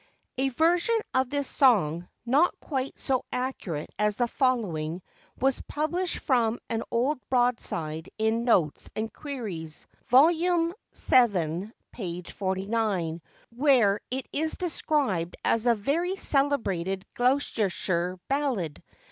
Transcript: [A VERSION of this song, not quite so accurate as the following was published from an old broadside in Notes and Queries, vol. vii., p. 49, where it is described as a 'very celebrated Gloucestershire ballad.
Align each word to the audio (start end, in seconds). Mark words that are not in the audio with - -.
[A 0.39 0.49
VERSION 0.49 0.97
of 1.13 1.29
this 1.29 1.47
song, 1.47 2.07
not 2.25 2.59
quite 2.59 2.97
so 2.97 3.23
accurate 3.31 3.91
as 3.99 4.17
the 4.17 4.27
following 4.27 5.03
was 5.39 5.61
published 5.67 6.17
from 6.17 6.57
an 6.71 6.81
old 6.89 7.19
broadside 7.29 8.09
in 8.17 8.43
Notes 8.43 8.89
and 8.95 9.13
Queries, 9.13 9.85
vol. 10.07 10.29
vii., 10.29 11.61
p. 11.91 12.23
49, 12.23 13.21
where 13.55 14.01
it 14.09 14.27
is 14.33 14.57
described 14.57 15.35
as 15.45 15.67
a 15.67 15.75
'very 15.75 16.15
celebrated 16.15 17.05
Gloucestershire 17.13 18.17
ballad. 18.27 18.81